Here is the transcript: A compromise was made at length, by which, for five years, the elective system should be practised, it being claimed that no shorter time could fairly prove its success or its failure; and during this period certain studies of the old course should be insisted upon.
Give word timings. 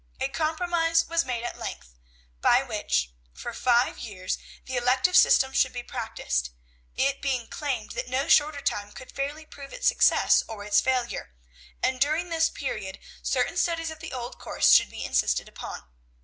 A 0.19 0.29
compromise 0.29 1.05
was 1.07 1.23
made 1.25 1.43
at 1.43 1.59
length, 1.59 1.93
by 2.41 2.63
which, 2.63 3.11
for 3.35 3.53
five 3.53 3.99
years, 3.99 4.39
the 4.65 4.75
elective 4.75 5.15
system 5.15 5.53
should 5.53 5.73
be 5.73 5.83
practised, 5.83 6.49
it 6.95 7.21
being 7.21 7.45
claimed 7.47 7.91
that 7.91 8.07
no 8.07 8.27
shorter 8.27 8.61
time 8.61 8.93
could 8.93 9.11
fairly 9.11 9.45
prove 9.45 9.73
its 9.73 9.87
success 9.87 10.41
or 10.47 10.63
its 10.63 10.81
failure; 10.81 11.35
and 11.83 12.01
during 12.01 12.29
this 12.29 12.49
period 12.49 12.97
certain 13.21 13.57
studies 13.57 13.91
of 13.91 13.99
the 13.99 14.11
old 14.11 14.39
course 14.39 14.71
should 14.71 14.89
be 14.89 15.05
insisted 15.05 15.47
upon. 15.47 15.87